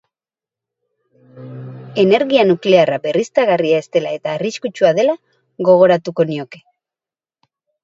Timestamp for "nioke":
6.35-6.65